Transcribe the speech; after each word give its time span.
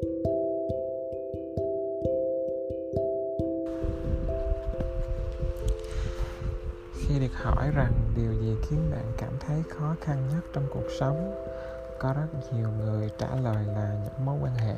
khi 0.00 0.08
được 7.20 7.32
hỏi 7.32 7.70
rằng 7.74 7.92
điều 8.16 8.32
gì 8.32 8.56
khiến 8.62 8.78
bạn 8.90 9.12
cảm 9.18 9.32
thấy 9.40 9.62
khó 9.68 9.96
khăn 10.00 10.28
nhất 10.32 10.40
trong 10.52 10.64
cuộc 10.70 10.86
sống, 11.00 11.44
có 11.98 12.12
rất 12.12 12.26
nhiều 12.54 12.68
người 12.78 13.10
trả 13.18 13.28
lời 13.34 13.64
là 13.74 14.00
những 14.04 14.26
mối 14.26 14.38
quan 14.42 14.54
hệ. 14.54 14.74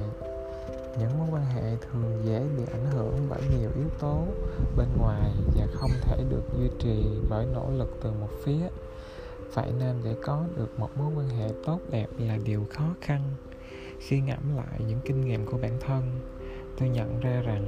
Những 0.99 1.19
mối 1.19 1.29
quan 1.33 1.45
hệ 1.45 1.77
thường 1.77 2.23
dễ 2.25 2.41
bị 2.57 2.63
ảnh 2.73 2.87
hưởng 2.91 3.27
bởi 3.31 3.41
nhiều 3.59 3.71
yếu 3.77 3.89
tố 4.01 4.25
bên 4.77 4.89
ngoài 4.99 5.31
và 5.57 5.67
không 5.75 5.91
thể 6.03 6.25
được 6.31 6.43
duy 6.59 6.69
trì 6.79 7.05
bởi 7.31 7.47
nỗ 7.55 7.71
lực 7.71 7.99
từ 8.03 8.11
một 8.11 8.31
phía. 8.45 8.69
Vậy 9.55 9.73
nên 9.79 10.01
để 10.05 10.15
có 10.23 10.45
được 10.57 10.79
một 10.79 10.91
mối 10.97 11.13
quan 11.17 11.29
hệ 11.29 11.49
tốt 11.67 11.81
đẹp 11.91 12.07
là 12.19 12.39
điều 12.45 12.65
khó 12.71 12.95
khăn 13.01 13.23
khi 14.01 14.21
ngẫm 14.21 14.57
lại 14.57 14.81
những 14.87 15.01
kinh 15.05 15.21
nghiệm 15.21 15.47
của 15.47 15.59
bản 15.63 15.73
thân, 15.81 16.21
tôi 16.79 16.89
nhận 16.89 17.21
ra 17.21 17.43
rằng 17.47 17.65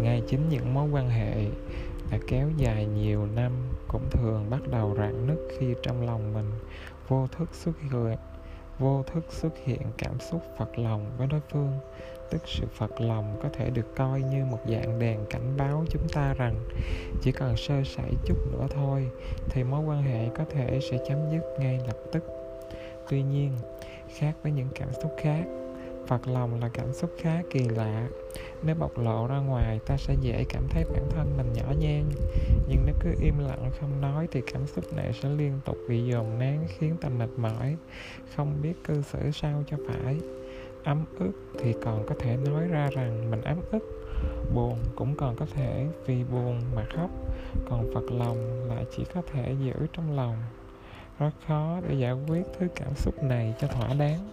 ngay 0.00 0.22
chính 0.28 0.48
những 0.48 0.74
mối 0.74 0.90
quan 0.90 1.10
hệ 1.10 1.46
đã 2.10 2.18
kéo 2.26 2.48
dài 2.56 2.86
nhiều 2.86 3.26
năm 3.26 3.52
cũng 3.88 4.10
thường 4.10 4.50
bắt 4.50 4.60
đầu 4.70 4.94
rạn 4.98 5.26
nứt 5.26 5.38
khi 5.58 5.74
trong 5.82 6.06
lòng 6.06 6.32
mình 6.34 6.50
vô 7.08 7.26
thức 7.38 7.48
xuất 7.52 7.72
hiện, 7.92 8.18
vô 8.78 9.02
thức 9.02 9.24
xuất 9.28 9.52
hiện 9.64 9.82
cảm 9.98 10.20
xúc 10.20 10.42
phật 10.58 10.78
lòng 10.78 11.10
với 11.18 11.26
đối 11.26 11.40
phương. 11.52 11.72
Tức 12.30 12.42
sự 12.46 12.66
phật 12.78 13.00
lòng 13.00 13.40
có 13.42 13.48
thể 13.52 13.70
được 13.70 13.96
coi 13.96 14.22
như 14.22 14.44
một 14.44 14.58
dạng 14.68 14.98
đèn 14.98 15.20
cảnh 15.30 15.56
báo 15.56 15.84
chúng 15.90 16.08
ta 16.12 16.34
rằng 16.34 16.54
chỉ 17.22 17.32
cần 17.32 17.56
sơ 17.56 17.82
sẩy 17.84 18.10
chút 18.24 18.36
nữa 18.52 18.66
thôi 18.74 19.10
thì 19.48 19.64
mối 19.64 19.84
quan 19.84 20.02
hệ 20.02 20.28
có 20.38 20.44
thể 20.50 20.80
sẽ 20.90 20.98
chấm 21.08 21.18
dứt 21.32 21.42
ngay 21.58 21.80
lập 21.86 21.96
tức. 22.12 22.24
Tuy 23.08 23.22
nhiên, 23.22 23.52
khác 24.08 24.34
với 24.42 24.52
những 24.52 24.68
cảm 24.74 24.92
xúc 24.92 25.16
khác 25.22 25.44
phật 26.06 26.28
lòng 26.28 26.60
là 26.60 26.68
cảm 26.68 26.92
xúc 26.92 27.10
khá 27.18 27.42
kỳ 27.50 27.68
lạ. 27.68 28.08
Nếu 28.62 28.74
bộc 28.74 28.98
lộ 28.98 29.26
ra 29.26 29.38
ngoài, 29.38 29.80
ta 29.86 29.96
sẽ 29.96 30.14
dễ 30.20 30.44
cảm 30.48 30.68
thấy 30.70 30.84
bản 30.84 31.04
thân 31.10 31.36
mình 31.36 31.52
nhỏ 31.52 31.72
nhen 31.80 32.04
nhưng 32.68 32.82
nếu 32.86 32.94
cứ 33.00 33.14
im 33.20 33.38
lặng 33.38 33.70
không 33.80 34.00
nói 34.00 34.28
thì 34.30 34.40
cảm 34.52 34.66
xúc 34.66 34.84
này 34.96 35.12
sẽ 35.12 35.28
liên 35.28 35.60
tục 35.64 35.76
bị 35.88 36.04
dồn 36.04 36.38
nén, 36.38 36.60
khiến 36.68 36.96
ta 37.00 37.08
mệt 37.08 37.30
mỏi, 37.36 37.76
không 38.36 38.62
biết 38.62 38.72
cư 38.84 39.02
xử 39.02 39.30
sao 39.30 39.64
cho 39.70 39.76
phải. 39.88 40.16
Ấm 40.84 41.04
ức 41.18 41.32
thì 41.60 41.74
còn 41.84 42.06
có 42.06 42.14
thể 42.18 42.36
nói 42.36 42.68
ra 42.68 42.88
rằng 42.92 43.30
mình 43.30 43.42
ấm 43.42 43.60
ức. 43.70 44.08
Buồn 44.54 44.78
cũng 44.96 45.14
còn 45.16 45.36
có 45.36 45.46
thể 45.54 45.86
vì 46.06 46.24
buồn 46.24 46.60
mà 46.74 46.84
khóc. 46.96 47.10
Còn 47.70 47.94
phật 47.94 48.12
lòng 48.12 48.68
lại 48.68 48.84
chỉ 48.96 49.04
có 49.14 49.22
thể 49.32 49.54
giữ 49.64 49.86
trong 49.92 50.16
lòng. 50.16 50.36
Rất 51.18 51.30
khó 51.46 51.80
để 51.88 51.94
giải 51.94 52.12
quyết 52.12 52.42
thứ 52.58 52.66
cảm 52.74 52.94
xúc 52.94 53.22
này 53.22 53.54
cho 53.60 53.66
thỏa 53.66 53.94
đáng 53.94 54.28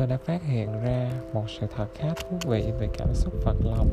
tôi 0.00 0.08
đã 0.08 0.16
phát 0.16 0.42
hiện 0.42 0.84
ra 0.84 1.10
một 1.32 1.44
sự 1.48 1.66
thật 1.76 1.86
khá 1.94 2.14
thú 2.14 2.38
vị 2.50 2.64
về 2.80 2.88
cảm 2.98 3.08
xúc 3.14 3.34
phật 3.42 3.56
lòng. 3.64 3.88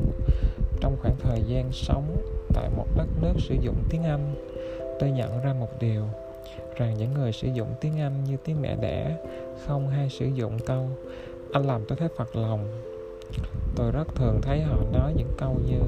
Trong 0.80 0.96
khoảng 1.02 1.16
thời 1.18 1.42
gian 1.46 1.72
sống 1.72 2.16
tại 2.54 2.70
một 2.76 2.86
đất 2.96 3.06
nước 3.22 3.32
sử 3.38 3.54
dụng 3.60 3.74
tiếng 3.90 4.02
anh, 4.02 4.34
tôi 5.00 5.10
nhận 5.10 5.42
ra 5.44 5.52
một 5.52 5.68
điều, 5.80 6.02
rằng 6.76 6.94
những 6.98 7.14
người 7.14 7.32
sử 7.32 7.48
dụng 7.48 7.68
tiếng 7.80 8.00
anh 8.00 8.24
như 8.24 8.36
tiếng 8.44 8.62
mẹ 8.62 8.76
đẻ, 8.80 9.16
không 9.66 9.88
hay 9.88 10.08
sử 10.08 10.26
dụng 10.26 10.58
câu, 10.66 10.88
anh 11.52 11.66
làm 11.66 11.84
tôi 11.88 11.98
thấy 11.98 12.08
phật 12.16 12.36
lòng. 12.36 12.68
Tôi 13.76 13.92
rất 13.92 14.14
thường 14.14 14.40
thấy 14.42 14.62
họ 14.62 14.76
nói 14.92 15.12
những 15.16 15.32
câu 15.38 15.56
như, 15.66 15.80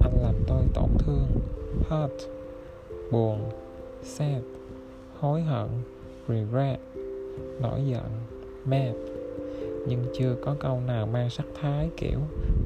anh 0.00 0.22
làm 0.22 0.34
tôi 0.46 0.62
tổn 0.74 0.90
thương, 0.98 1.26
hurt, 1.88 2.12
buồn, 3.12 3.50
sad, 4.02 4.42
hối 5.20 5.42
hận, 5.42 5.68
regret, 6.28 6.78
nổi 7.60 7.80
giận 7.86 8.04
mad 8.64 9.11
nhưng 9.86 10.04
chưa 10.14 10.36
có 10.44 10.54
câu 10.60 10.80
nào 10.80 11.06
mang 11.06 11.30
sắc 11.30 11.46
thái, 11.60 11.90
kiểu, 11.96 12.18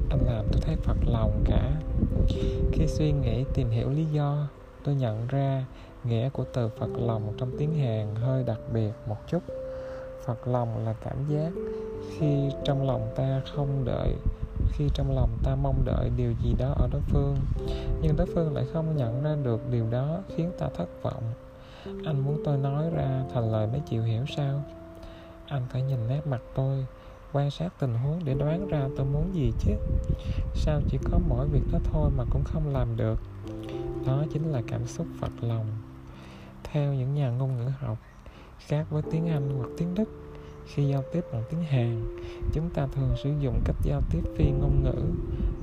anh 0.09 0.19
làm 0.25 0.45
tôi 0.51 0.61
thấy 0.61 0.75
phật 0.75 0.97
lòng 1.05 1.43
cả. 1.45 1.71
Khi 2.71 2.87
suy 2.87 3.11
nghĩ 3.11 3.43
tìm 3.53 3.69
hiểu 3.69 3.89
lý 3.89 4.05
do, 4.05 4.47
tôi 4.83 4.95
nhận 4.95 5.27
ra 5.27 5.65
nghĩa 6.03 6.29
của 6.29 6.43
từ 6.53 6.69
phật 6.69 6.89
lòng 6.97 7.33
trong 7.37 7.51
tiếng 7.57 7.73
hàn 7.73 8.15
hơi 8.15 8.43
đặc 8.43 8.59
biệt 8.73 8.91
một 9.07 9.17
chút. 9.27 9.39
Phật 10.25 10.47
lòng 10.47 10.85
là 10.85 10.93
cảm 10.93 11.17
giác 11.29 11.51
khi 12.17 12.49
trong 12.63 12.87
lòng 12.87 13.11
ta 13.15 13.41
không 13.55 13.85
đợi, 13.85 14.13
khi 14.71 14.89
trong 14.93 15.15
lòng 15.15 15.37
ta 15.43 15.55
mong 15.55 15.85
đợi 15.85 16.11
điều 16.17 16.33
gì 16.43 16.53
đó 16.59 16.75
ở 16.79 16.87
đối 16.91 17.01
phương, 17.01 17.37
nhưng 18.01 18.15
đối 18.15 18.27
phương 18.27 18.55
lại 18.55 18.65
không 18.73 18.97
nhận 18.97 19.23
ra 19.23 19.35
được 19.43 19.61
điều 19.71 19.89
đó, 19.89 20.19
khiến 20.35 20.51
ta 20.59 20.69
thất 20.77 20.87
vọng. 21.01 21.23
Anh 22.05 22.19
muốn 22.19 22.41
tôi 22.45 22.57
nói 22.57 22.89
ra 22.95 23.23
thành 23.33 23.51
lời 23.51 23.67
mới 23.67 23.79
chịu 23.89 24.03
hiểu 24.03 24.25
sao? 24.37 24.63
Anh 25.47 25.61
phải 25.69 25.81
nhìn 25.81 26.07
nét 26.07 26.27
mặt 26.27 26.41
tôi 26.55 26.85
quan 27.33 27.51
sát 27.51 27.73
tình 27.79 27.93
huống 27.93 28.19
để 28.25 28.33
đoán 28.33 28.67
ra 28.67 28.87
tôi 28.97 29.05
muốn 29.05 29.35
gì 29.35 29.53
chứ. 29.65 29.71
Sao 30.55 30.81
chỉ 30.91 30.97
có 31.11 31.19
mỗi 31.29 31.47
việc 31.47 31.61
đó 31.71 31.79
thôi 31.91 32.11
mà 32.17 32.23
cũng 32.29 32.43
không 32.43 32.73
làm 32.73 32.97
được? 32.97 33.19
Đó 34.05 34.23
chính 34.33 34.51
là 34.51 34.61
cảm 34.67 34.85
xúc 34.85 35.07
phật 35.19 35.31
lòng. 35.41 35.65
Theo 36.63 36.93
những 36.93 37.13
nhà 37.13 37.29
ngôn 37.29 37.57
ngữ 37.57 37.69
học, 37.79 37.97
khác 38.59 38.85
với 38.89 39.01
tiếng 39.11 39.27
anh 39.27 39.57
hoặc 39.57 39.69
tiếng 39.77 39.95
đức, 39.95 40.09
khi 40.65 40.87
giao 40.87 41.03
tiếp 41.13 41.25
bằng 41.33 41.43
tiếng 41.49 41.63
hàn, 41.63 42.17
chúng 42.53 42.69
ta 42.69 42.87
thường 42.95 43.15
sử 43.23 43.29
dụng 43.39 43.61
cách 43.65 43.75
giao 43.83 44.01
tiếp 44.11 44.21
phi 44.35 44.51
ngôn 44.51 44.83
ngữ, 44.83 45.01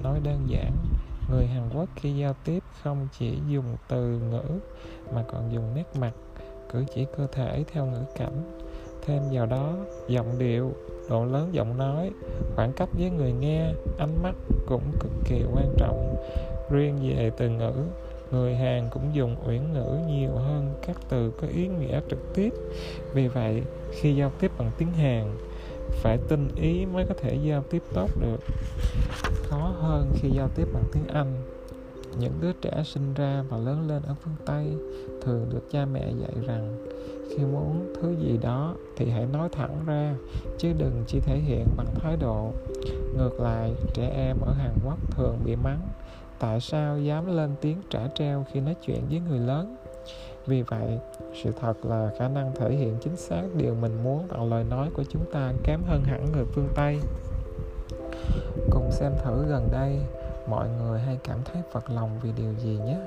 nói 0.02 0.20
đơn 0.24 0.46
giản. 0.48 0.72
Người 1.30 1.46
hàn 1.46 1.70
quốc 1.74 1.88
khi 1.96 2.16
giao 2.16 2.34
tiếp 2.44 2.62
không 2.82 3.08
chỉ 3.18 3.38
dùng 3.48 3.76
từ 3.88 4.18
ngữ 4.18 4.60
mà 5.14 5.24
còn 5.28 5.52
dùng 5.52 5.74
nét 5.74 5.96
mặt, 6.00 6.12
cử 6.72 6.84
chỉ 6.94 7.06
cơ 7.16 7.26
thể 7.26 7.64
theo 7.72 7.86
ngữ 7.86 8.04
cảnh 8.16 8.60
thêm 9.06 9.22
vào 9.32 9.46
đó. 9.46 9.72
Giọng 10.08 10.38
điệu, 10.38 10.72
độ 11.10 11.24
lớn 11.24 11.48
giọng 11.52 11.78
nói, 11.78 12.10
khoảng 12.56 12.72
cách 12.72 12.88
với 12.92 13.10
người 13.10 13.32
nghe, 13.32 13.72
ánh 13.98 14.22
mắt 14.22 14.34
cũng 14.66 14.82
cực 15.00 15.12
kỳ 15.24 15.42
quan 15.54 15.74
trọng. 15.78 16.16
Riêng 16.70 16.96
về 17.02 17.30
từ 17.36 17.48
ngữ, 17.48 17.72
người 18.30 18.54
hàn 18.54 18.88
cũng 18.90 19.14
dùng 19.14 19.36
uyển 19.46 19.72
ngữ 19.72 19.98
nhiều 20.08 20.30
hơn 20.30 20.74
các 20.86 20.96
từ 21.08 21.32
có 21.40 21.46
ý 21.46 21.68
nghĩa 21.68 22.00
trực 22.10 22.34
tiếp. 22.34 22.50
Vì 23.12 23.28
vậy, 23.28 23.62
khi 23.92 24.14
giao 24.16 24.32
tiếp 24.40 24.50
bằng 24.58 24.70
tiếng 24.78 24.92
hàn, 24.92 25.36
phải 25.90 26.18
tinh 26.28 26.48
ý 26.56 26.86
mới 26.86 27.04
có 27.08 27.14
thể 27.14 27.34
giao 27.34 27.62
tiếp 27.70 27.82
tốt 27.94 28.08
được. 28.20 28.40
Khó 29.48 29.72
hơn 29.80 30.10
khi 30.14 30.30
giao 30.30 30.48
tiếp 30.54 30.68
bằng 30.74 30.84
tiếng 30.92 31.06
anh 31.06 31.32
những 32.18 32.32
đứa 32.40 32.52
trẻ 32.52 32.82
sinh 32.84 33.14
ra 33.14 33.44
và 33.48 33.56
lớn 33.56 33.88
lên 33.88 34.02
ở 34.02 34.14
phương 34.24 34.34
tây 34.46 34.66
thường 35.22 35.46
được 35.50 35.70
cha 35.70 35.86
mẹ 35.92 36.12
dạy 36.20 36.46
rằng, 36.46 36.86
khi 37.30 37.44
muốn 37.44 37.92
thứ 38.00 38.14
gì 38.20 38.38
đó 38.42 38.74
thì 38.96 39.10
hãy 39.10 39.26
nói 39.32 39.48
thẳng 39.52 39.78
ra, 39.86 40.14
chứ 40.58 40.72
đừng 40.78 41.04
chỉ 41.06 41.20
thể 41.20 41.38
hiện 41.38 41.66
bằng 41.76 41.86
thái 41.94 42.16
độ. 42.16 42.50
Ngược 43.16 43.40
lại, 43.40 43.74
trẻ 43.94 44.12
em 44.16 44.36
ở 44.40 44.52
hàn 44.52 44.72
quốc 44.84 44.98
thường 45.16 45.38
bị 45.44 45.56
mắng, 45.56 45.88
tại 46.38 46.60
sao 46.60 46.98
dám 46.98 47.36
lên 47.36 47.50
tiếng 47.60 47.76
trả 47.90 48.08
treo 48.14 48.44
khi 48.52 48.60
nói 48.60 48.74
chuyện 48.86 49.00
với 49.10 49.20
người 49.28 49.38
lớn? 49.38 49.76
Vì 50.46 50.62
vậy, 50.62 50.98
sự 51.42 51.50
thật 51.60 51.84
là 51.84 52.10
khả 52.18 52.28
năng 52.28 52.52
thể 52.54 52.70
hiện 52.70 52.96
chính 53.00 53.16
xác 53.16 53.42
điều 53.56 53.74
mình 53.74 54.02
muốn 54.04 54.28
bằng 54.28 54.50
lời 54.50 54.64
nói 54.70 54.90
của 54.94 55.04
chúng 55.08 55.24
ta 55.32 55.52
kém 55.62 55.80
hơn 55.86 56.02
hẳn 56.04 56.32
người 56.32 56.44
phương 56.44 56.68
tây. 56.74 56.98
Cùng 58.70 58.90
xem 58.90 59.12
thử 59.24 59.44
gần 59.48 59.68
đây 59.72 59.98
mọi 60.48 60.68
người 60.68 61.00
hay 61.00 61.18
cảm 61.24 61.38
thấy 61.44 61.62
phật 61.72 61.90
lòng 61.90 62.18
vì 62.22 62.32
điều 62.32 62.52
gì 62.54 62.78
nhé. 62.84 62.98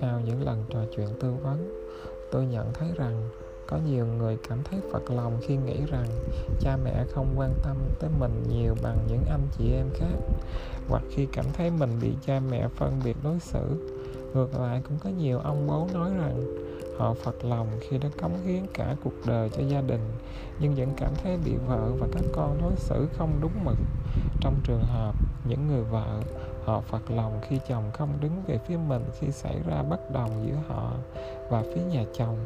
Sau 0.00 0.20
những 0.20 0.42
lần 0.42 0.64
trò 0.70 0.78
chuyện 0.96 1.08
tư 1.20 1.34
vấn, 1.42 1.84
tôi 2.32 2.46
nhận 2.46 2.72
thấy 2.72 2.88
rằng 2.96 3.28
có 3.66 3.78
nhiều 3.86 4.06
người 4.06 4.38
cảm 4.48 4.62
thấy 4.62 4.80
phật 4.92 5.10
lòng 5.10 5.38
khi 5.42 5.56
nghĩ 5.56 5.80
rằng 5.90 6.06
cha 6.60 6.76
mẹ 6.84 7.04
không 7.14 7.34
quan 7.36 7.54
tâm 7.62 7.76
tới 8.00 8.10
mình 8.20 8.42
nhiều 8.48 8.74
bằng 8.82 8.98
những 9.08 9.24
anh 9.30 9.46
chị 9.58 9.72
em 9.72 9.86
khác. 9.94 10.16
Hoặc 10.88 11.02
khi 11.10 11.26
cảm 11.32 11.44
thấy 11.56 11.70
mình 11.70 11.98
bị 12.02 12.12
cha 12.26 12.40
mẹ 12.50 12.68
phân 12.76 13.00
biệt 13.04 13.16
đối 13.24 13.38
xử, 13.38 13.92
ngược 14.34 14.60
lại 14.60 14.82
cũng 14.88 14.98
có 15.04 15.10
nhiều 15.10 15.38
ông 15.38 15.66
bố 15.66 15.88
nói 15.94 16.10
rằng 16.18 16.44
họ 16.98 17.14
phật 17.14 17.44
lòng 17.44 17.66
khi 17.80 17.98
đã 17.98 18.08
cống 18.22 18.46
hiến 18.46 18.66
cả 18.74 18.96
cuộc 19.04 19.14
đời 19.26 19.48
cho 19.48 19.62
gia 19.68 19.80
đình, 19.80 20.10
nhưng 20.60 20.74
vẫn 20.74 20.88
cảm 20.96 21.10
thấy 21.22 21.38
bị 21.44 21.52
vợ 21.66 21.92
và 21.98 22.06
các 22.12 22.22
con 22.32 22.58
đối 22.62 22.76
xử 22.76 23.08
không 23.18 23.38
đúng 23.40 23.64
mực. 23.64 23.78
Trong 24.40 24.54
trường 24.64 24.82
hợp 24.82 25.14
những 25.48 25.66
người 25.66 25.82
vợ 25.82 26.20
họ 26.64 26.80
phật 26.80 27.10
lòng 27.10 27.38
khi 27.42 27.58
chồng 27.68 27.90
không 27.92 28.08
đứng 28.20 28.42
về 28.46 28.58
phía 28.66 28.76
mình 28.76 29.04
khi 29.18 29.30
xảy 29.30 29.56
ra 29.66 29.82
bất 29.82 30.10
đồng 30.12 30.46
giữa 30.46 30.56
họ 30.68 30.92
và 31.50 31.62
phía 31.62 31.82
nhà 31.82 32.04
chồng. 32.14 32.36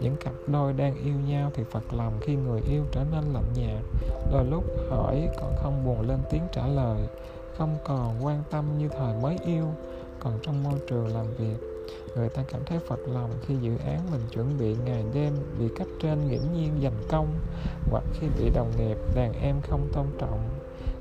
Những 0.00 0.16
cặp 0.16 0.32
đôi 0.46 0.72
đang 0.72 0.94
yêu 0.94 1.14
nhau 1.28 1.50
thì 1.54 1.64
phật 1.64 1.92
lòng 1.92 2.12
khi 2.20 2.36
người 2.36 2.60
yêu 2.60 2.84
trở 2.92 3.04
nên 3.12 3.32
lạnh 3.32 3.52
nhạt. 3.54 3.84
Đôi 4.32 4.44
lúc 4.44 4.64
hỏi 4.90 5.28
còn 5.40 5.56
không 5.56 5.84
buồn 5.84 6.00
lên 6.08 6.18
tiếng 6.30 6.42
trả 6.52 6.66
lời, 6.66 7.00
không 7.56 7.76
còn 7.84 8.24
quan 8.24 8.42
tâm 8.50 8.78
như 8.78 8.88
thời 8.88 9.14
mới 9.22 9.36
yêu, 9.46 9.64
còn 10.20 10.38
trong 10.42 10.62
môi 10.62 10.78
trường 10.88 11.06
làm 11.06 11.26
việc. 11.38 11.56
Người 12.16 12.28
ta 12.28 12.42
cảm 12.52 12.60
thấy 12.66 12.78
phật 12.88 13.00
lòng 13.08 13.30
khi 13.46 13.54
dự 13.60 13.76
án 13.86 14.00
mình 14.12 14.20
chuẩn 14.30 14.58
bị 14.58 14.76
ngày 14.84 15.04
đêm 15.14 15.32
bị 15.58 15.68
cấp 15.78 15.86
trên 16.02 16.28
nghiễm 16.28 16.40
nhiên 16.54 16.82
dành 16.82 17.02
công, 17.08 17.28
hoặc 17.90 18.04
khi 18.12 18.26
bị 18.38 18.50
đồng 18.54 18.72
nghiệp, 18.76 18.96
đàn 19.14 19.32
em 19.32 19.56
không 19.70 19.88
tôn 19.92 20.06
trọng 20.18 20.40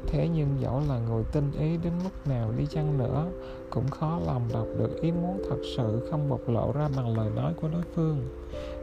thế 0.07 0.29
nhưng 0.33 0.61
dẫu 0.61 0.81
là 0.89 0.99
người 0.99 1.23
tinh 1.31 1.51
ý 1.59 1.77
đến 1.77 1.93
mức 2.03 2.31
nào 2.31 2.51
đi 2.57 2.65
chăng 2.65 2.97
nữa, 2.97 3.25
cũng 3.69 3.87
khó 3.87 4.19
lòng 4.25 4.41
đọc 4.53 4.67
được 4.77 5.01
ý 5.01 5.11
muốn 5.11 5.41
thật 5.49 5.57
sự 5.77 6.07
không 6.11 6.29
bộc 6.29 6.49
lộ 6.49 6.71
ra 6.71 6.89
bằng 6.95 7.17
lời 7.17 7.29
nói 7.35 7.53
của 7.61 7.67
đối 7.67 7.81
phương. 7.95 8.27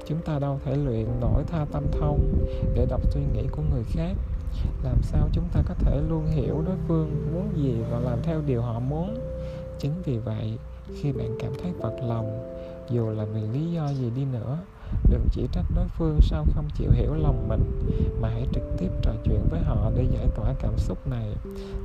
Chúng 0.06 0.18
ta 0.18 0.38
đâu 0.38 0.60
thể 0.64 0.76
luyện 0.76 1.06
nổi 1.20 1.44
tha 1.46 1.66
tâm 1.72 1.84
thông 1.92 2.46
để 2.74 2.86
đọc 2.86 3.00
suy 3.10 3.20
nghĩ 3.34 3.46
của 3.52 3.62
người 3.72 3.84
khác. 3.84 4.14
Làm 4.84 5.02
sao 5.02 5.28
chúng 5.32 5.44
ta 5.52 5.62
có 5.68 5.74
thể 5.74 6.00
luôn 6.08 6.26
hiểu 6.26 6.62
đối 6.66 6.76
phương 6.88 7.32
muốn 7.34 7.48
gì 7.56 7.76
và 7.90 7.98
làm 7.98 8.18
theo 8.22 8.40
điều 8.46 8.62
họ 8.62 8.80
muốn? 8.80 9.18
Chính 9.78 9.92
vì 10.04 10.18
vậy, 10.18 10.58
khi 10.94 11.12
bạn 11.12 11.36
cảm 11.38 11.52
thấy 11.62 11.72
vật 11.72 11.96
lòng, 12.08 12.54
dù 12.90 13.10
là 13.10 13.24
vì 13.24 13.40
lý 13.40 13.72
do 13.72 13.88
gì 13.88 14.10
đi 14.10 14.24
nữa 14.24 14.58
đừng 15.08 15.28
chỉ 15.32 15.48
trách 15.52 15.64
đối 15.74 15.88
phương 15.88 16.18
sao 16.22 16.46
không 16.54 16.68
chịu 16.74 16.90
hiểu 16.90 17.14
lòng 17.14 17.48
mình, 17.48 17.62
mà 18.20 18.28
hãy 18.28 18.46
trực 18.52 18.62
tiếp 18.78 18.88
trò 19.02 19.12
chuyện 19.24 19.40
với 19.50 19.60
họ 19.60 19.90
để 19.96 20.06
giải 20.12 20.28
tỏa 20.34 20.54
cảm 20.58 20.78
xúc 20.78 21.06
này. 21.06 21.36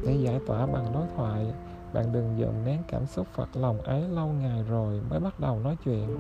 Để 0.05 0.13
giải 0.13 0.39
tỏa 0.47 0.65
bằng 0.65 0.85
đối 0.93 1.05
thoại, 1.15 1.45
bạn 1.93 2.11
đừng 2.11 2.39
dồn 2.39 2.63
nén 2.65 2.83
cảm 2.87 3.05
xúc 3.05 3.27
phật 3.35 3.49
lòng 3.55 3.81
ấy 3.81 4.01
lâu 4.01 4.27
ngày 4.27 4.63
rồi 4.69 5.01
mới 5.09 5.19
bắt 5.19 5.39
đầu 5.39 5.59
nói 5.59 5.77
chuyện. 5.85 6.17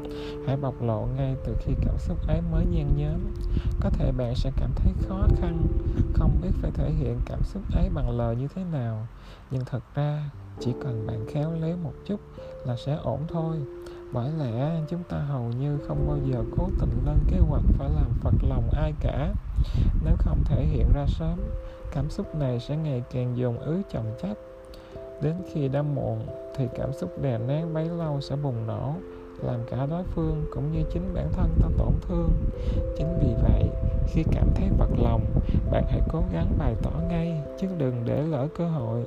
Hãy 0.47 0.57
bộc 0.57 0.81
lộ 0.81 1.07
ngay 1.17 1.35
từ 1.45 1.55
khi 1.59 1.73
cảm 1.81 1.97
xúc 1.97 2.27
ấy 2.27 2.41
mới 2.51 2.65
nhen 2.65 2.87
nhóm. 2.97 3.33
Có 3.79 3.89
thể 3.89 4.11
bạn 4.11 4.35
sẽ 4.35 4.51
cảm 4.55 4.71
thấy 4.75 4.93
khó 5.07 5.27
khăn, 5.41 5.67
không 6.13 6.39
biết 6.41 6.49
phải 6.61 6.71
thể 6.71 6.91
hiện 6.91 7.19
cảm 7.25 7.43
xúc 7.43 7.61
ấy 7.75 7.89
bằng 7.93 8.17
lời 8.17 8.35
như 8.35 8.47
thế 8.55 8.63
nào. 8.71 9.07
Nhưng 9.51 9.65
thật 9.65 9.83
ra, 9.95 10.29
chỉ 10.59 10.73
cần 10.83 11.07
bạn 11.07 11.25
khéo 11.27 11.53
léo 11.61 11.77
một 11.77 11.93
chút 12.05 12.19
là 12.65 12.75
sẽ 12.85 12.95
ổn 12.95 13.19
thôi 13.27 13.57
bởi 14.13 14.31
lẽ, 14.39 14.81
chúng 14.89 15.03
ta 15.09 15.17
hầu 15.17 15.43
như 15.59 15.77
không 15.87 16.07
bao 16.07 16.17
giờ 16.25 16.43
cố 16.57 16.69
tình 16.79 17.05
lên 17.05 17.17
kế 17.27 17.37
hoạch 17.37 17.63
phải 17.77 17.89
làm 17.89 18.11
phật 18.21 18.33
lòng 18.49 18.69
ai 18.71 18.93
cả. 18.99 19.33
Nếu 20.05 20.15
không 20.17 20.43
thể 20.45 20.65
hiện 20.65 20.85
ra 20.93 21.05
sớm, 21.07 21.39
cảm 21.91 22.09
xúc 22.09 22.35
này 22.35 22.59
sẽ 22.59 22.77
ngày 22.77 23.03
càng 23.13 23.37
dồn 23.37 23.57
ứ 23.57 23.81
chồng 23.91 24.13
chất 24.21 24.37
đến 25.21 25.35
khi 25.53 25.67
đã 25.67 25.81
muộn, 25.81 26.27
thì 26.55 26.67
cảm 26.77 26.93
xúc 26.93 27.21
đè 27.21 27.37
nén 27.37 27.73
bấy 27.73 27.85
lâu 27.85 28.21
sẽ 28.21 28.35
bùng 28.35 28.67
nổ, 28.67 28.93
làm 29.43 29.59
cả 29.71 29.85
đối 29.85 30.03
phương 30.03 30.45
cũng 30.53 30.71
như 30.71 30.83
chính 30.91 31.13
bản 31.13 31.29
thân 31.33 31.49
ta 31.61 31.67
tổn 31.77 31.93
thương. 32.01 32.29
Chính 32.97 33.19
vì 33.21 33.33
vậy 33.43 33.69
khi 34.07 34.23
cảm 34.31 34.47
thấy 34.55 34.69
bật 34.77 34.89
lòng, 35.03 35.25
bạn 35.71 35.83
hãy 35.89 36.01
cố 36.11 36.23
gắng 36.33 36.47
bày 36.57 36.75
tỏ 36.83 36.91
ngay, 37.09 37.41
chứ 37.59 37.67
đừng 37.77 38.03
để 38.05 38.21
lỡ 38.21 38.47
cơ 38.57 38.67
hội. 38.67 39.03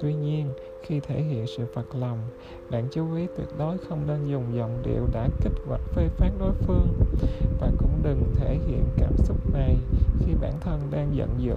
Tuy 0.00 0.14
nhiên, 0.14 0.46
khi 0.82 1.00
thể 1.00 1.22
hiện 1.22 1.46
sự 1.46 1.66
phật 1.74 1.94
lòng, 1.94 2.18
bạn 2.70 2.88
chú 2.90 3.14
ý 3.14 3.26
tuyệt 3.36 3.48
đối 3.58 3.78
không 3.78 4.06
nên 4.06 4.28
dùng 4.30 4.56
giọng 4.56 4.82
điệu 4.82 5.06
đã 5.12 5.28
kích 5.40 5.52
hoặc 5.66 5.80
phê 5.94 6.08
phán 6.16 6.30
đối 6.38 6.52
phương. 6.52 6.88
Và 7.60 7.70
cũng 7.78 8.00
đừng 8.02 8.22
thể 8.36 8.58
hiện 8.66 8.84
cảm 8.96 9.12
xúc 9.16 9.36
này 9.52 9.76
khi 10.20 10.34
bản 10.40 10.52
thân 10.60 10.80
đang 10.90 11.16
giận 11.16 11.28
dữ. 11.38 11.56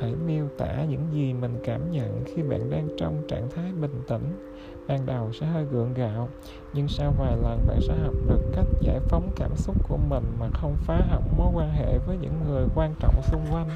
Hãy 0.00 0.14
miêu 0.26 0.48
tả 0.58 0.84
những 0.84 1.06
gì 1.12 1.32
mình 1.32 1.56
cảm 1.64 1.90
nhận 1.90 2.24
khi 2.26 2.42
bạn 2.42 2.70
đang 2.70 2.88
trong 2.96 3.22
trạng 3.28 3.50
thái 3.50 3.72
bình 3.80 4.02
tĩnh 4.08 4.52
ban 4.88 5.06
đầu 5.06 5.32
sẽ 5.32 5.46
hơi 5.46 5.64
gượng 5.64 5.94
gạo, 5.94 6.28
nhưng 6.72 6.88
sau 6.88 7.12
vài 7.18 7.36
lần 7.36 7.66
bạn 7.66 7.80
sẽ 7.88 7.94
học 8.04 8.14
được 8.28 8.40
cách 8.56 8.66
giải 8.80 9.00
phóng 9.08 9.30
cảm 9.36 9.56
xúc 9.56 9.76
của 9.88 9.96
mình 9.96 10.24
mà 10.40 10.48
không 10.54 10.76
phá 10.76 11.00
hỏng 11.10 11.34
mối 11.36 11.50
quan 11.54 11.70
hệ 11.70 11.98
với 12.06 12.16
những 12.20 12.34
người 12.48 12.66
quan 12.74 12.94
trọng 13.00 13.22
xung 13.22 13.46
quanh. 13.52 13.68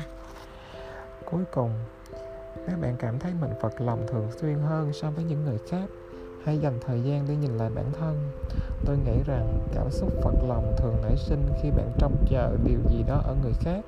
Cuối 1.30 1.44
cùng 1.52 1.70
nếu 2.68 2.76
bạn 2.82 2.96
cảm 2.98 3.18
thấy 3.18 3.32
mình 3.40 3.50
phật 3.60 3.80
lòng 3.80 4.06
thường 4.08 4.28
xuyên 4.40 4.58
hơn 4.58 4.92
so 4.92 5.10
với 5.10 5.24
những 5.24 5.44
người 5.44 5.58
khác 5.70 5.88
hãy 6.44 6.58
dành 6.58 6.78
thời 6.86 7.00
gian 7.00 7.24
để 7.28 7.36
nhìn 7.36 7.58
lại 7.58 7.70
bản 7.74 7.92
thân. 8.00 8.30
Tôi 8.84 8.96
nghĩ 8.98 9.22
rằng 9.26 9.58
cảm 9.74 9.90
xúc 9.90 10.12
phật 10.22 10.34
lòng 10.48 10.74
thường 10.78 10.96
nảy 11.02 11.16
sinh 11.16 11.42
khi 11.62 11.70
bạn 11.70 11.92
trông 11.98 12.16
chờ 12.30 12.56
điều 12.64 12.78
gì 12.90 13.02
đó 13.08 13.22
ở 13.24 13.36
người 13.42 13.52
khác, 13.60 13.84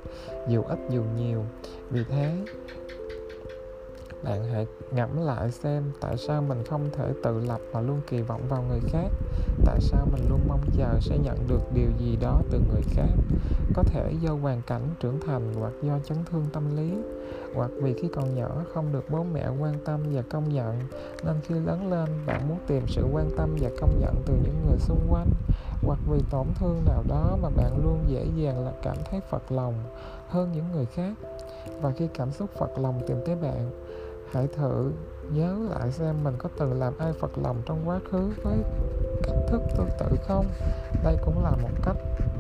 dù 0.49 0.63
ít 0.63 0.79
dù 0.91 1.03
nhiều. 1.17 1.45
Vì 1.91 2.05
thế 2.09 2.45
bạn 4.23 4.45
hãy 4.53 4.67
ngẫm 4.93 5.27
lại 5.27 5.51
xem 5.51 5.83
tại 6.01 6.17
sao 6.17 6.43
mình 6.43 6.65
không 6.65 6.91
thể 6.93 7.13
tự 7.23 7.41
lập 7.41 7.61
mà 7.73 7.81
luôn 7.81 8.01
kỳ 8.11 8.23
vọng 8.23 8.43
vào 8.49 8.63
người 8.63 8.81
khác. 8.93 9.09
Tại 9.65 9.81
sao 9.81 10.07
mình 10.13 10.29
luôn 10.31 10.41
mong 10.49 10.61
chờ 10.77 10.99
sẽ 11.01 11.19
nhận 11.19 11.49
được 11.49 11.61
điều 11.75 11.91
gì 11.99 12.17
đó 12.21 12.43
từ 12.51 12.61
người 12.73 12.83
khác? 12.83 13.09
Có 13.75 13.83
thể 13.83 14.13
do 14.21 14.33
hoàn 14.33 14.63
cảnh 14.67 14.83
trưởng 15.01 15.21
thành 15.27 15.55
hoặc 15.55 15.73
do 15.83 15.99
chấn 16.05 16.19
thương 16.31 16.47
tâm 16.53 16.77
lý, 16.77 16.93
hoặc 17.55 17.71
vì 17.83 17.95
khi 17.95 18.09
còn 18.15 18.35
nhỏ 18.35 18.49
không 18.75 18.93
được 18.93 19.05
bố 19.11 19.25
mẹ 19.33 19.49
quan 19.61 19.75
tâm 19.85 20.01
và 20.13 20.23
công 20.31 20.55
nhận. 20.55 20.79
Nên 21.25 21.37
khi 21.43 21.55
lớn 21.55 21.91
lên, 21.91 22.09
bạn 22.27 22.49
muốn 22.49 22.59
tìm 22.67 22.83
sự 22.87 23.07
quan 23.13 23.31
tâm 23.37 23.57
và 23.61 23.71
công 23.81 24.01
nhận 24.01 24.15
từ 24.27 24.35
những 24.35 24.67
người 24.67 24.79
xung 24.79 25.07
quanh, 25.11 25.29
hoặc 25.83 25.99
vì 26.11 26.19
tổn 26.31 26.47
thương 26.61 26.83
nào 26.87 27.03
đó 27.09 27.39
mà 27.43 27.49
bạn 27.57 27.85
luôn 27.85 28.05
dễ 28.09 28.27
dàng 28.37 28.65
là 28.65 28.73
cảm 28.83 28.97
thấy 29.11 29.21
phật 29.31 29.53
lòng 29.53 29.75
hơn 30.29 30.53
những 30.53 30.65
người 30.73 30.87
khác. 30.87 31.13
Và 31.81 31.91
khi 31.91 32.09
cảm 32.15 32.31
xúc 32.31 32.51
phật 32.59 32.79
lòng 32.79 33.01
tìm 33.07 33.17
tới 33.27 33.37
bạn 33.37 33.71
hãy 34.33 34.47
thử 34.47 34.93
nhớ 35.33 35.57
lại 35.71 35.93
xem 35.93 36.25
mình 36.25 36.35
có 36.39 36.49
từng 36.59 36.79
làm 36.79 36.99
ai 36.99 37.13
phật 37.13 37.39
lòng 37.39 37.63
trong 37.67 37.89
quá 37.89 38.01
khứ 38.11 38.31
với 38.43 38.57
cách 39.23 39.37
thức 39.49 39.61
tương 39.77 39.89
tự 39.99 40.17
không? 40.23 40.47
Đây 41.05 41.17
cũng 41.25 41.45
là 41.45 41.51
một 41.51 41.71
cách 41.85 41.97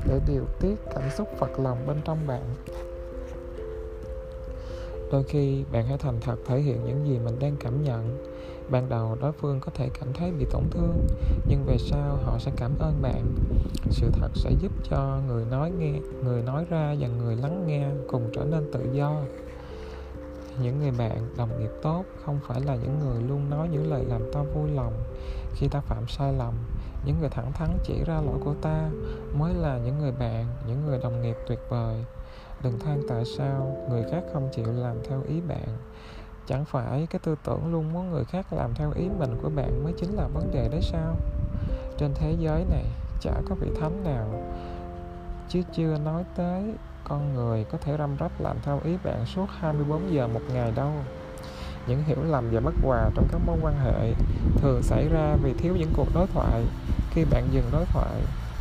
để 0.08 0.20
điều 0.26 0.44
tiết 0.61 0.75
cảm 0.94 1.11
xúc 1.11 1.29
phật 1.38 1.61
lòng 1.61 1.79
bên 1.87 1.96
trong 2.05 2.19
bạn. 2.26 2.43
Đôi 5.12 5.23
khi 5.23 5.64
bạn 5.73 5.87
hãy 5.87 5.99
thành 5.99 6.20
thật 6.20 6.37
thể 6.46 6.61
hiện 6.61 6.85
những 6.87 7.06
gì 7.06 7.19
mình 7.19 7.38
đang 7.38 7.56
cảm 7.61 7.85
nhận. 7.85 8.25
Ban 8.70 8.88
đầu 8.88 9.17
đối 9.20 9.32
phương 9.32 9.61
có 9.61 9.73
thể 9.75 9.88
cảm 10.00 10.12
thấy 10.12 10.31
bị 10.31 10.46
tổn 10.50 10.62
thương, 10.70 11.06
nhưng 11.49 11.64
về 11.67 11.76
sau 11.79 12.19
họ 12.25 12.38
sẽ 12.38 12.52
cảm 12.56 12.73
ơn 12.79 13.02
bạn. 13.02 13.35
Sự 13.90 14.11
thật 14.12 14.31
sẽ 14.35 14.50
giúp 14.61 14.73
cho 14.90 15.20
người 15.29 15.44
nói 15.50 15.73
nghe, 15.79 15.93
người 16.25 16.43
nói 16.43 16.67
ra 16.70 16.94
và 17.00 17.08
người 17.08 17.37
lắng 17.37 17.64
nghe 17.67 17.88
cùng 18.08 18.31
trở 18.32 18.44
nên 18.44 18.70
tự 18.73 18.81
do 18.93 19.23
những 20.62 20.78
người 20.78 20.90
bạn 20.90 21.28
đồng 21.37 21.60
nghiệp 21.60 21.70
tốt 21.82 22.05
không 22.25 22.40
phải 22.46 22.60
là 22.60 22.75
những 22.75 22.99
người 22.99 23.22
luôn 23.22 23.50
nói 23.50 23.69
những 23.72 23.90
lời 23.90 24.05
làm 24.05 24.32
ta 24.32 24.43
vui 24.43 24.70
lòng 24.70 24.93
khi 25.55 25.69
ta 25.69 25.81
phạm 25.81 26.08
sai 26.08 26.32
lầm. 26.32 26.55
Những 27.05 27.20
người 27.20 27.28
thẳng 27.28 27.52
thắn 27.52 27.69
chỉ 27.84 28.05
ra 28.06 28.14
lỗi 28.14 28.38
của 28.44 28.55
ta 28.62 28.90
mới 29.34 29.55
là 29.55 29.78
những 29.78 29.99
người 29.99 30.12
bạn, 30.12 30.46
những 30.66 30.87
người 30.87 30.99
đồng 30.99 31.22
nghiệp 31.22 31.37
tuyệt 31.46 31.58
vời. 31.69 32.05
Đừng 32.62 32.78
than 32.78 33.02
tại 33.08 33.25
sao 33.25 33.76
người 33.90 34.05
khác 34.10 34.22
không 34.32 34.49
chịu 34.52 34.66
làm 34.72 34.96
theo 35.08 35.22
ý 35.28 35.40
bạn. 35.40 35.78
Chẳng 36.46 36.64
phải 36.64 37.06
cái 37.11 37.20
tư 37.25 37.37
tưởng 37.44 37.72
luôn 37.72 37.93
muốn 37.93 38.11
người 38.11 38.25
khác 38.25 38.52
làm 38.52 38.75
theo 38.75 38.93
ý 38.93 39.08
mình 39.19 39.38
của 39.43 39.49
bạn 39.49 39.84
mới 39.84 39.93
chính 39.96 40.16
là 40.16 40.28
vấn 40.34 40.50
đề 40.50 40.69
đấy 40.69 40.81
sao? 40.82 41.16
Trên 41.96 42.11
thế 42.14 42.34
giới 42.38 42.64
này, 42.70 42.84
chả 43.20 43.32
có 43.49 43.54
vị 43.54 43.69
thánh 43.81 44.04
nào 44.04 44.28
chứ 45.49 45.62
chưa 45.72 45.99
nói 46.04 46.25
tới 46.37 46.75
con 47.08 47.34
người 47.34 47.64
có 47.64 47.78
thể 47.78 47.96
răm 47.99 48.16
rắp 48.20 48.40
làm 48.40 48.56
theo 48.62 48.81
ý 48.84 48.96
bạn 49.05 49.26
suốt 49.26 49.46
24 49.60 50.14
giờ 50.14 50.28
một 50.28 50.40
ngày 50.55 50.72
đâu. 50.76 50.93
Những 51.87 52.05
hiểu 52.05 52.16
lầm 52.25 52.50
và 52.52 52.60
bất 52.60 52.75
hòa 52.82 53.10
trong 53.14 53.28
các 53.32 53.40
mối 53.46 53.56
quan 53.62 53.75
hệ 53.84 54.12
thường 54.56 54.82
xảy 54.82 55.08
ra 55.08 55.34
vì 55.43 55.52
thiếu 55.52 55.75
những 55.78 55.93
cuộc 55.96 56.08
đối 56.14 56.26
thoại. 56.26 56.62
Khi 57.10 57.25
bạn 57.25 57.49
dừng 57.52 57.70
đối 57.72 57.84
thoại, 57.84 58.14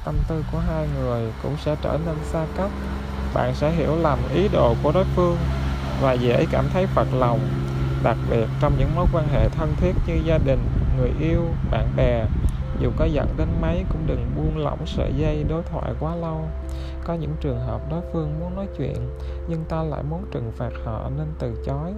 tâm 0.06 0.16
tư 0.28 0.44
của 0.52 0.60
hai 0.60 0.88
người 0.96 1.32
cũng 1.44 1.56
sẽ 1.66 1.76
trở 1.82 2.00
nên 2.06 2.16
xa 2.24 2.46
cách. 2.58 2.72
Bạn 3.34 3.56
sẽ 3.56 3.72
hiểu 3.72 3.96
lầm 3.96 4.20
ý 4.34 4.48
đồ 4.48 4.76
của 4.84 4.92
đối 4.92 5.06
phương 5.16 5.38
và 6.02 6.14
dễ 6.14 6.46
cảm 6.52 6.66
thấy 6.74 6.86
phật 6.86 7.08
lòng, 7.14 7.40
đặc 8.04 8.18
biệt 8.30 8.46
trong 8.62 8.74
những 8.78 8.96
mối 8.96 9.06
quan 9.14 9.28
hệ 9.28 9.50
thân 9.50 9.76
thiết 9.78 9.94
như 10.08 10.14
gia 10.26 10.38
đình, 10.38 10.60
người 10.98 11.12
yêu, 11.20 11.42
bạn 11.72 11.88
bè 11.96 12.26
dù 12.80 12.92
có 12.98 13.06
giận 13.06 13.28
đến 13.38 13.48
mấy 13.62 13.86
cũng 13.90 14.08
đừng 14.08 14.32
buông 14.36 14.58
lỏng 14.58 14.86
sợi 14.86 15.14
dây 15.14 15.44
đối 15.44 15.64
thoại 15.64 15.94
quá 16.00 16.16
lâu. 16.16 16.42
Có 17.04 17.14
những 17.14 17.36
trường 17.42 17.60
hợp 17.60 17.82
đối 17.92 18.02
phương 18.14 18.40
muốn 18.40 18.56
nói 18.56 18.68
chuyện, 18.78 19.10
nhưng 19.50 19.64
ta 19.70 19.84
lại 19.84 20.04
muốn 20.04 20.26
trừng 20.32 20.52
phạt 20.52 20.72
họ 20.86 21.12
nên 21.18 21.28
từ 21.40 21.54
chối. 21.66 21.94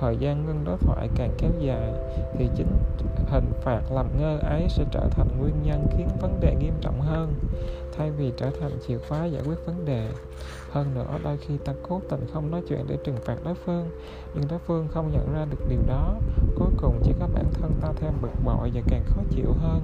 Thời 0.00 0.16
gian 0.16 0.46
ngưng 0.46 0.64
đối 0.64 0.76
thoại 0.78 1.08
càng 1.14 1.30
kéo 1.38 1.50
dài, 1.58 1.92
thì 2.38 2.48
chính 2.56 2.78
hình 3.30 3.52
phạt 3.62 3.80
làm 3.90 4.06
ngơ 4.20 4.38
ấy 4.38 4.66
sẽ 4.68 4.84
trở 4.90 5.08
thành 5.10 5.28
nguyên 5.38 5.62
nhân 5.62 5.86
khiến 5.96 6.08
vấn 6.20 6.40
đề 6.40 6.54
nghiêm 6.54 6.74
trọng 6.80 7.00
hơn 7.00 7.34
thay 7.96 8.10
vì 8.10 8.32
trở 8.36 8.50
thành 8.60 8.70
chìa 8.86 8.98
khóa 8.98 9.24
giải 9.24 9.42
quyết 9.46 9.66
vấn 9.66 9.84
đề. 9.84 10.10
Hơn 10.70 10.94
nữa, 10.94 11.18
đôi 11.24 11.36
khi 11.36 11.58
ta 11.64 11.72
cố 11.88 12.00
tình 12.08 12.26
không 12.32 12.50
nói 12.50 12.62
chuyện 12.68 12.84
để 12.88 12.96
trừng 13.04 13.16
phạt 13.24 13.36
đối 13.44 13.54
phương, 13.54 13.90
nhưng 14.34 14.44
đối 14.50 14.58
phương 14.58 14.88
không 14.88 15.12
nhận 15.12 15.34
ra 15.34 15.44
được 15.50 15.68
điều 15.68 15.78
đó. 15.86 16.14
Cuối 16.56 16.70
cùng, 16.76 17.00
chỉ 17.04 17.12
có 17.20 17.28
bản 17.34 17.44
thân 17.52 17.72
ta 17.82 17.88
thêm 17.96 18.12
bực 18.22 18.44
bội 18.44 18.70
và 18.74 18.80
càng 18.86 19.04
khó 19.06 19.22
chịu 19.30 19.52
hơn. 19.52 19.80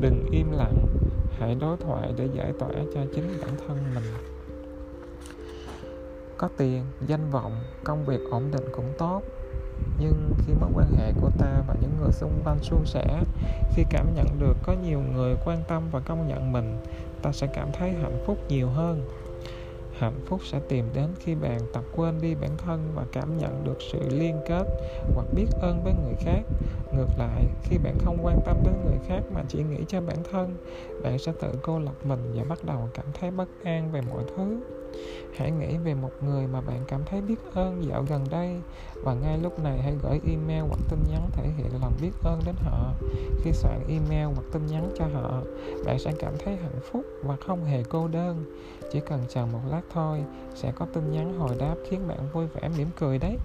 Đừng 0.00 0.26
im 0.30 0.50
lặng, 0.52 0.86
hãy 1.38 1.56
đối 1.60 1.76
thoại 1.76 2.12
để 2.16 2.28
giải 2.34 2.52
tỏa 2.58 2.68
cho 2.94 3.00
chính 3.14 3.38
bản 3.40 3.56
thân 3.66 3.78
mình. 3.94 4.04
Có 6.38 6.48
tiền, 6.56 6.84
danh 7.06 7.30
vọng, 7.30 7.52
công 7.84 8.04
việc 8.04 8.20
ổn 8.30 8.50
định 8.50 8.64
cũng 8.72 8.92
tốt 8.98 9.22
nhưng 9.98 10.34
khi 10.46 10.54
mối 10.54 10.70
quan 10.74 10.86
hệ 10.96 11.12
của 11.12 11.30
ta 11.38 11.62
và 11.66 11.74
những 11.80 11.96
người 12.00 12.12
xung 12.12 12.40
quanh 12.44 12.58
suôn 12.62 12.86
sẻ, 12.86 13.22
khi 13.74 13.84
cảm 13.90 14.14
nhận 14.14 14.26
được 14.38 14.56
có 14.62 14.72
nhiều 14.72 15.00
người 15.14 15.36
quan 15.44 15.58
tâm 15.68 15.82
và 15.90 16.00
công 16.00 16.28
nhận 16.28 16.52
mình, 16.52 16.76
ta 17.22 17.32
sẽ 17.32 17.46
cảm 17.46 17.68
thấy 17.72 17.92
hạnh 17.92 18.22
phúc 18.26 18.38
nhiều 18.48 18.68
hơn. 18.68 19.02
Hạnh 19.98 20.20
phúc 20.26 20.40
sẽ 20.44 20.60
tìm 20.68 20.84
đến 20.94 21.06
khi 21.20 21.34
bạn 21.34 21.60
tập 21.72 21.84
quên 21.96 22.20
đi 22.20 22.34
bản 22.34 22.56
thân 22.58 22.92
và 22.94 23.04
cảm 23.12 23.38
nhận 23.38 23.64
được 23.64 23.78
sự 23.92 24.00
liên 24.08 24.40
kết 24.48 24.64
hoặc 25.14 25.26
biết 25.34 25.46
ơn 25.60 25.84
với 25.84 25.94
người 25.94 26.14
khác. 26.20 26.42
Ngược 26.92 27.18
lại, 27.18 27.46
khi 27.62 27.78
bạn 27.78 27.98
không 28.04 28.18
quan 28.22 28.40
tâm 28.46 28.56
đến 28.64 28.74
người 28.84 28.98
khác 29.08 29.20
mà 29.34 29.42
chỉ 29.48 29.62
nghĩ 29.62 29.84
cho 29.88 30.00
bản 30.00 30.16
thân, 30.32 30.56
bạn 31.02 31.18
sẽ 31.18 31.32
tự 31.40 31.48
cô 31.62 31.78
lập 31.78 31.94
mình 32.04 32.32
và 32.34 32.44
bắt 32.44 32.64
đầu 32.64 32.88
cảm 32.94 33.06
thấy 33.20 33.30
bất 33.30 33.48
an 33.64 33.92
về 33.92 34.00
mọi 34.00 34.24
thứ 34.36 34.60
hãy 35.36 35.50
nghĩ 35.50 35.76
về 35.76 35.94
một 35.94 36.10
người 36.20 36.46
mà 36.46 36.60
bạn 36.60 36.84
cảm 36.88 37.04
thấy 37.04 37.20
biết 37.20 37.36
ơn 37.54 37.84
dạo 37.84 38.04
gần 38.08 38.24
đây, 38.30 38.60
và 39.02 39.14
ngay 39.14 39.38
lúc 39.38 39.58
này 39.58 39.78
hãy 39.82 39.96
gửi 40.02 40.20
email 40.26 40.60
hoặc 40.60 40.80
tin 40.88 40.98
nhắn 41.08 41.30
thể 41.32 41.48
hiện 41.56 41.70
lòng 41.82 41.92
biết 42.02 42.12
ơn 42.22 42.40
đến 42.46 42.54
họ. 42.58 42.92
Khi 43.42 43.52
soạn 43.52 43.80
email 43.88 44.24
hoặc 44.24 44.44
tin 44.52 44.66
nhắn 44.66 44.90
cho 44.98 45.04
họ, 45.06 45.42
bạn 45.86 45.98
sẽ 45.98 46.12
cảm 46.18 46.32
thấy 46.44 46.56
hạnh 46.56 46.80
phúc 46.92 47.04
và 47.22 47.36
không 47.46 47.64
hề 47.64 47.82
cô 47.82 48.08
đơn. 48.08 48.44
Chỉ 48.92 49.00
cần 49.00 49.20
chờ 49.28 49.46
một 49.46 49.60
lát 49.70 49.82
thôi, 49.92 50.24
sẽ 50.54 50.72
có 50.72 50.86
tin 50.94 51.12
nhắn 51.12 51.38
hồi 51.38 51.56
đáp 51.58 51.74
khiến 51.90 52.08
bạn 52.08 52.18
vui 52.32 52.46
vẻ 52.46 52.68
mỉm 52.78 52.88
cười 52.98 53.18
đấy. 53.18 53.38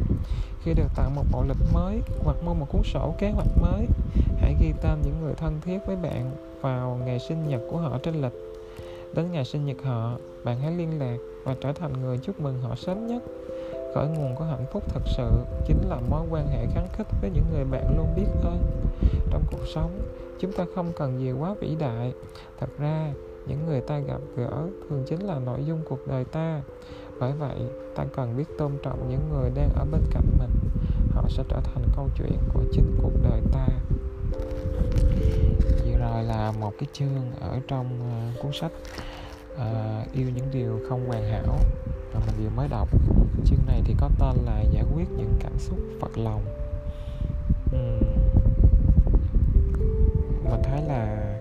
Khi 0.64 0.74
được 0.74 0.88
tặng 0.96 1.16
một 1.16 1.24
bộ 1.32 1.44
lịch 1.48 1.74
mới 1.74 2.02
hoặc 2.24 2.38
mua 2.44 2.54
một 2.54 2.66
cuốn 2.72 2.82
sổ 2.84 3.16
kế 3.20 3.30
hoạch 3.30 3.58
mới, 3.62 3.88
hãy 4.42 4.56
ghi 4.62 4.74
tên 4.82 5.02
những 5.06 5.20
người 5.22 5.34
thân 5.34 5.62
thiết 5.62 5.78
với 5.88 5.96
bạn 5.96 6.32
vào 6.62 7.00
ngày 7.06 7.20
sinh 7.20 7.48
nhật 7.48 7.62
của 7.70 7.78
họ 7.78 7.98
trên 8.04 8.22
lịch 8.22 8.34
đến 9.14 9.32
ngày 9.32 9.46
sinh 9.46 9.66
nhật 9.66 9.78
họ, 9.84 10.18
bạn 10.44 10.60
hãy 10.60 10.72
liên 10.72 11.00
lạc 11.00 11.18
và 11.44 11.56
trở 11.62 11.74
thành 11.74 11.94
người 12.02 12.18
chúc 12.18 12.40
mừng 12.40 12.62
họ 12.62 12.76
sớm 12.76 13.08
nhất. 13.08 13.24
Khởi 13.96 14.08
nguồn 14.08 14.36
của 14.36 14.44
hạnh 14.44 14.66
phúc 14.72 14.84
thật 14.88 15.02
sự 15.06 15.30
chính 15.66 15.90
là 15.90 15.98
mối 16.10 16.26
quan 16.30 16.48
hệ 16.48 16.66
kháng 16.74 16.88
khích 16.94 17.08
với 17.22 17.30
những 17.30 17.46
người 17.54 17.66
bạn 17.66 17.98
luôn 17.98 18.08
biết 18.16 18.28
ơn. 18.44 18.58
Trong 19.32 19.44
cuộc 19.52 19.68
sống, 19.74 20.00
chúng 20.40 20.52
ta 20.52 20.66
không 20.76 20.92
cần 20.96 21.20
gì 21.20 21.32
quá 21.32 21.56
vĩ 21.60 21.76
đại. 21.80 22.14
Thật 22.60 22.70
ra, 22.80 23.14
những 23.48 23.66
người 23.66 23.82
ta 23.82 24.00
gặp 24.00 24.22
gỡ 24.36 24.68
thường 24.90 25.04
chính 25.08 25.26
là 25.26 25.40
nội 25.40 25.60
dung 25.66 25.82
cuộc 25.90 26.08
đời 26.08 26.26
ta. 26.26 26.62
Bởi 27.20 27.32
vậy, 27.32 27.58
ta 27.96 28.06
cần 28.16 28.38
biết 28.38 28.58
tôn 28.58 28.72
trọng 28.84 29.10
những 29.10 29.30
người 29.30 29.50
đang 29.56 29.70
ở 29.76 29.86
bên 29.92 30.02
cạnh 30.12 30.26
mình. 30.40 30.52
Họ 31.12 31.24
sẽ 31.30 31.44
trở 31.50 31.60
thành 31.64 31.84
câu 31.96 32.08
chuyện 32.18 32.38
của 32.54 32.62
chính 32.72 32.98
cuộc 33.02 33.14
đời 33.24 33.42
ta 33.52 33.68
rồi 36.14 36.24
là 36.24 36.52
một 36.60 36.74
cái 36.80 36.88
chương 36.94 37.32
ở 37.40 37.60
trong 37.68 37.86
uh, 38.36 38.42
cuốn 38.44 38.52
sách 38.54 38.72
uh, 39.54 40.14
yêu 40.14 40.30
những 40.36 40.48
điều 40.52 40.80
không 40.90 41.08
hoàn 41.08 41.32
hảo 41.32 41.60
mà 42.14 42.20
mình 42.26 42.36
vừa 42.44 42.50
mới 42.56 42.68
đọc 42.68 42.90
chương 43.46 43.60
này 43.68 43.82
thì 43.86 43.96
có 43.98 44.10
tên 44.20 44.46
là 44.46 44.62
giải 44.62 44.84
quyết 44.96 45.06
những 45.18 45.34
cảm 45.40 45.58
xúc 45.58 45.80
phật 46.02 46.18
lòng 46.18 46.46
uhm. 47.76 48.00
mình 50.44 50.62
thấy 50.64 50.82
là 50.82 51.34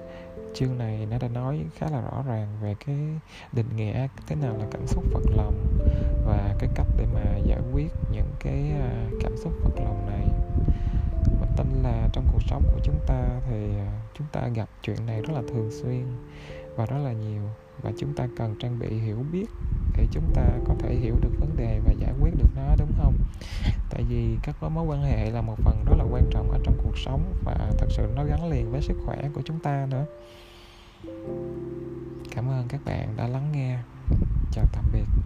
chương 0.54 0.78
này 0.78 1.06
nó 1.10 1.18
đã 1.18 1.28
nói 1.28 1.60
khá 1.78 1.86
là 1.90 2.00
rõ 2.00 2.24
ràng 2.26 2.46
về 2.62 2.74
cái 2.86 2.96
định 3.52 3.76
nghĩa 3.76 4.08
thế 4.26 4.36
nào 4.36 4.56
là 4.58 4.64
cảm 4.70 4.86
xúc 4.86 5.04
phật 5.12 5.24
lòng 5.36 5.66
và 6.26 6.54
cái 6.58 6.68
cách 6.74 6.86
để 6.96 7.06
mà 7.14 7.38
giải 7.44 7.60
quyết 7.72 7.92
những 8.12 8.32
cái 8.40 8.72
cảm 9.20 9.36
xúc 9.36 9.52
phật 9.62 9.82
lòng 9.84 10.06
này 10.06 10.28
tin 11.58 11.82
là 11.82 12.08
trong 12.12 12.26
cuộc 12.32 12.42
sống 12.46 12.62
của 12.72 12.80
chúng 12.82 12.98
ta 13.06 13.24
thì 13.48 13.78
à, 13.78 14.02
chúng 14.18 14.26
ta 14.32 14.48
gặp 14.48 14.68
chuyện 14.82 15.06
này 15.06 15.22
rất 15.22 15.34
là 15.34 15.42
thường 15.48 15.70
xuyên 15.70 16.04
và 16.76 16.86
rất 16.86 16.98
là 17.04 17.12
nhiều 17.12 17.42
và 17.82 17.92
chúng 17.98 18.14
ta 18.14 18.28
cần 18.36 18.54
trang 18.58 18.78
bị 18.78 18.88
hiểu 18.88 19.24
biết 19.32 19.46
để 19.96 20.06
chúng 20.10 20.32
ta 20.34 20.42
có 20.66 20.74
thể 20.78 20.94
hiểu 20.94 21.14
được 21.20 21.30
vấn 21.40 21.56
đề 21.56 21.80
và 21.84 21.92
giải 21.92 22.12
quyết 22.20 22.30
được 22.38 22.48
nó, 22.56 22.74
đúng 22.78 22.92
không? 22.96 23.14
Tại 23.90 24.02
vì 24.08 24.36
các 24.42 24.62
mối 24.62 24.84
quan 24.86 25.02
hệ 25.02 25.30
là 25.30 25.40
một 25.40 25.56
phần 25.58 25.84
rất 25.86 25.96
là 25.98 26.04
quan 26.10 26.24
trọng 26.30 26.50
ở 26.50 26.58
trong 26.64 26.78
cuộc 26.82 26.98
sống 26.98 27.34
và 27.44 27.72
thật 27.78 27.86
sự 27.90 28.12
nó 28.16 28.24
gắn 28.24 28.50
liền 28.50 28.72
với 28.72 28.82
sức 28.82 28.96
khỏe 29.06 29.30
của 29.34 29.42
chúng 29.44 29.60
ta 29.60 29.86
nữa. 29.90 30.06
Cảm 32.30 32.48
ơn 32.48 32.68
các 32.68 32.80
bạn 32.84 33.16
đã 33.16 33.28
lắng 33.28 33.52
nghe. 33.52 33.78
Chào 34.52 34.64
tạm 34.72 34.84
biệt. 34.92 35.17